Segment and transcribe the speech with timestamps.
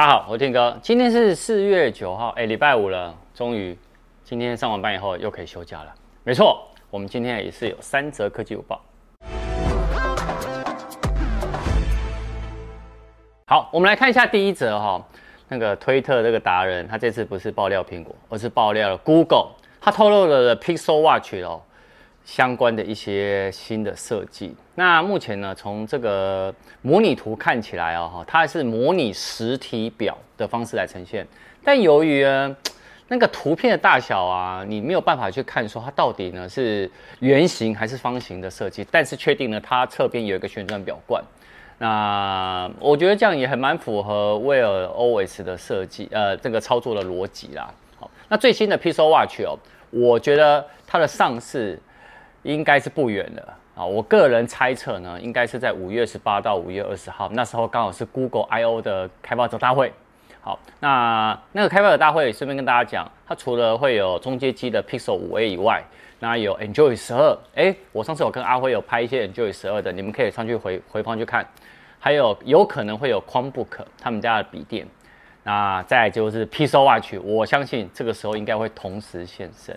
[0.00, 0.78] 大家好，我是 Tim 哥。
[0.80, 3.76] 今天是四月九号，哎，礼拜五了，终于
[4.24, 5.94] 今天上完班以后又可以休假了。
[6.24, 8.80] 没错，我们今天也是有三则科技午报。
[13.44, 15.06] 好，我们来看一下第一则哈，
[15.48, 19.48] 那个推特这个达人，他这次不是爆料苹果，而是爆料了 Google，
[19.82, 21.60] 他透露了 Pixel Watch 哦。
[22.24, 24.54] 相关的一些新的设计。
[24.76, 31.26] 那目前呢，从这个模拟图看起来哦，它是模拟实体表的方式来呈现。
[31.64, 32.56] 但由于呢，
[33.08, 38.86] 那个图片的大小啊，你没有办法去看说它到底呢是圆形还是方形的设计。
[38.90, 41.22] 但是确定呢，它侧边有一个旋转表冠。
[41.78, 47.74] 那我觉得这样也还蛮符合 Wear OS 的设计，呃，这个操作的逻辑啦。
[47.98, 49.58] 好，那最新的 Pixel Watch 哦，
[49.90, 51.78] 我觉得它的上市。
[52.42, 53.84] 应该是不远了啊！
[53.84, 59.92] 我个人猜测呢，应该是在五月十八到五月二十号，那时候刚好是 Google I/O 的开发者大会。
[60.40, 65.84] 好，那那个开发者大会，顺便跟大家讲，它除了会有中阶机的 Pixel 5a 以外，
[66.18, 67.38] 那有 Android 十二。
[67.54, 71.46] 哎，我上次有跟阿辉有拍一些 Android 十二的，你们可以上去回回放去看。
[71.98, 74.86] 还有有可能会有 Chromebook 他们家的笔电。
[75.42, 79.76] 那再就是 Pixel Watch，我相信这个时候应该会同时现身。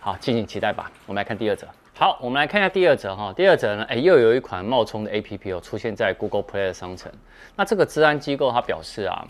[0.00, 0.90] 好，敬请期待吧。
[1.06, 1.68] 我们来看第二则。
[1.94, 3.32] 好，我们来看一下第二则哈。
[3.36, 7.12] 第二则呢，哎，又有一款冒充的 APP 哦，出现在 Google Play 的商城。
[7.54, 9.24] 那这个治安机构它表示啊，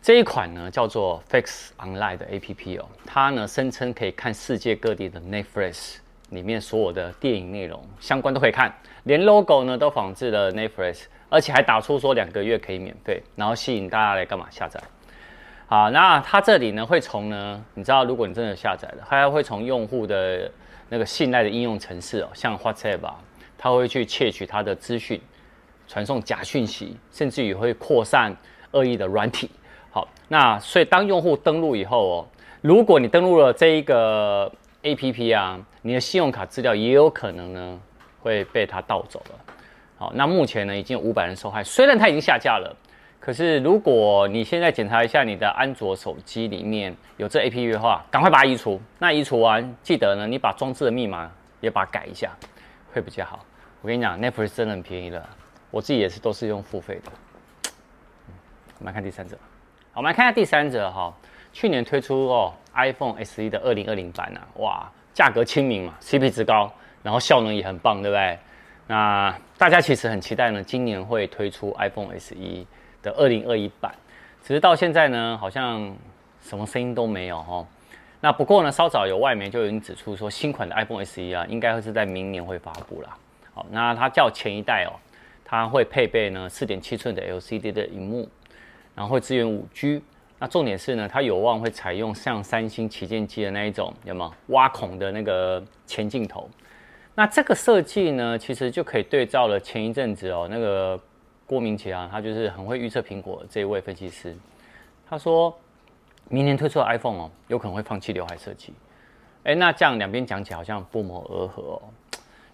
[0.00, 5.96] 这一款呢叫做 Fix Online 的 APP 哦，它呢声称可以看世界各地的 Netflix
[6.30, 14.80] 里面所有的电影内容，相关都可以看，连 logo 呢都仿制了 Netflix，而且还打出说两个月可以免费，然后吸引大家来干嘛下载。
[15.72, 20.50] 好，那它这里呢会从呢，你知道，如果你真的下载了，它还会从用户的
[20.90, 23.00] 那个信赖的应用程式哦，像 WhatsApp，
[23.56, 25.18] 它会去窃取它的资讯，
[25.88, 28.36] 传送假讯息，甚至于会扩散
[28.72, 29.50] 恶意的软体。
[29.90, 32.28] 好，那所以当用户登录以后哦，
[32.60, 37.80] 如果你登录了这一个 APP 啊，你的信用卡资料也有可能呢
[38.20, 39.38] 会被它盗走了。
[39.96, 42.76] 好，那目前呢已经有五百人受害，虽然它已经下架了。
[43.24, 48.82] 可是，如果你现在检查一下你的安卓手机里面有这 APP 的话，赶快把它移除。
[48.98, 52.32] 那移除完，记得呢，你把装置的密码也把它改一下，
[52.92, 53.46] 会比较好。
[53.80, 55.24] 我跟你讲，Netflix 真的很便宜了，
[55.70, 57.12] 我自己也是都是用付费的。
[58.80, 59.36] 我们来看第三者，
[59.92, 61.16] 好，我们来看一下第三者哈。
[61.52, 66.72] 去年推出哦 iPhone SE 的二零二零版啊，哇，价格亲民嘛，CP 值高，
[67.04, 68.36] 然后效能也很棒，对不对？
[68.88, 72.66] 那大家其实很期待呢，今年会推出 iPhone SE。
[73.02, 73.92] 的二零二一版，
[74.42, 75.94] 只是到现在呢，好像
[76.40, 77.66] 什么声音都没有哈。
[78.20, 83.16] 那不过呢，稍早有外媒就已经指出说，新款的 iPhone SE 啊，应该会是在明年会发布啦。
[83.52, 84.94] 好，那它较前一代哦，
[85.44, 88.28] 它会配备呢四点七寸的 LCD 的荧幕，
[88.94, 90.00] 然后会支援五 G。
[90.38, 96.48] 那重点是呢，它有望会采用像三星旗舰机的那一种，有吗挖孔的那个前镜头？
[97.14, 101.00] 那这个设计呢，其实就可以对照了前一阵子哦那个。
[101.52, 104.34] 郭明錤啊，他就是很会预测苹果这一位分析师，
[105.06, 105.54] 他说
[106.30, 108.72] 明年推出的 iPhone 哦，有可能会放弃刘海设计。
[109.44, 111.82] 哎，那这样两边讲起来好像不谋而合哦。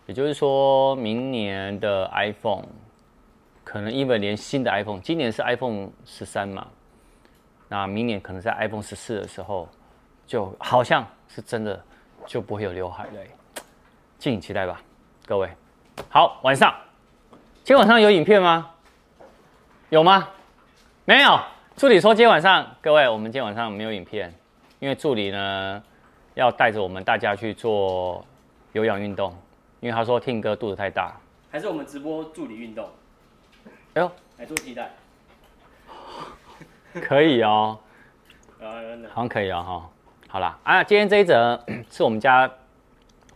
[0.06, 2.64] 也就是说明年的 iPhone
[3.62, 6.66] 可能因为连新的 iPhone，今年是 iPhone 十三嘛，
[7.68, 9.68] 那明年可能在 iPhone 十四的时候，
[10.26, 11.80] 就好像是真的
[12.26, 13.12] 就不会有刘海了。
[14.18, 14.82] 敬请期待吧，
[15.24, 15.48] 各位。
[16.08, 16.74] 好，晚上，
[17.62, 18.74] 今天晚上有影片吗？
[19.90, 20.28] 有吗？
[21.06, 21.40] 没有。
[21.74, 24.30] 助理说今天晚上，各位，我们今天晚上没有影片，
[24.80, 25.82] 因为助理呢
[26.34, 28.22] 要带着我们大家去做
[28.72, 29.34] 有氧运动，
[29.80, 31.16] 因为他说听歌肚子太大。
[31.50, 32.86] 还是我们直播助理运动？
[33.94, 34.90] 哎呦，来做替代。
[37.00, 37.78] 可以哦。
[38.60, 39.90] 好像可以哦哈。
[40.28, 41.58] 好啦，啊，今天这一则
[41.90, 42.50] 是我们家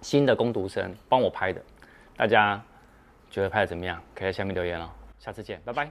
[0.02, 1.62] 新的工读生帮我拍的，
[2.14, 2.60] 大家
[3.30, 3.98] 觉得拍的怎么样？
[4.14, 4.90] 可以在下面留言哦。
[5.18, 5.88] 下次见，拜拜。